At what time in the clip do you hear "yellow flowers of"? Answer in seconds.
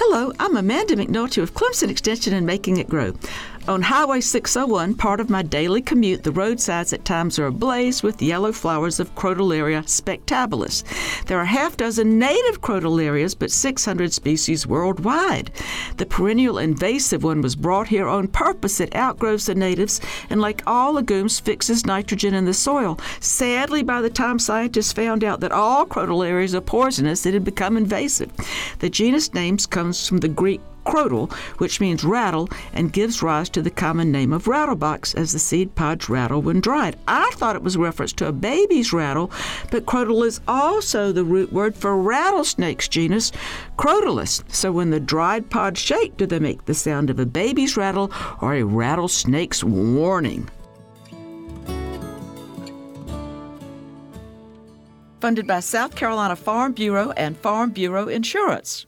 8.22-9.14